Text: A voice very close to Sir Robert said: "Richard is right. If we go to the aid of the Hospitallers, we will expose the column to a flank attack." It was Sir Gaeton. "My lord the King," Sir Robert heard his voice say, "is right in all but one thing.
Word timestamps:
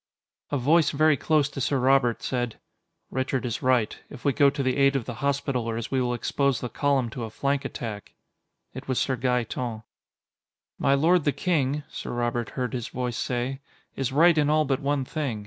A 0.51 0.57
voice 0.57 0.89
very 0.89 1.15
close 1.15 1.47
to 1.49 1.61
Sir 1.61 1.77
Robert 1.77 2.23
said: 2.23 2.59
"Richard 3.11 3.45
is 3.45 3.61
right. 3.61 3.99
If 4.09 4.25
we 4.25 4.33
go 4.33 4.49
to 4.49 4.63
the 4.63 4.77
aid 4.77 4.95
of 4.95 5.05
the 5.05 5.19
Hospitallers, 5.21 5.91
we 5.91 6.01
will 6.01 6.15
expose 6.15 6.59
the 6.59 6.69
column 6.69 7.11
to 7.11 7.23
a 7.23 7.29
flank 7.29 7.65
attack." 7.65 8.15
It 8.73 8.87
was 8.87 8.97
Sir 8.97 9.15
Gaeton. 9.15 9.83
"My 10.79 10.95
lord 10.95 11.23
the 11.23 11.31
King," 11.31 11.83
Sir 11.87 12.09
Robert 12.13 12.49
heard 12.57 12.73
his 12.73 12.87
voice 12.87 13.15
say, 13.15 13.59
"is 13.95 14.11
right 14.11 14.39
in 14.39 14.49
all 14.49 14.65
but 14.65 14.79
one 14.79 15.05
thing. 15.05 15.39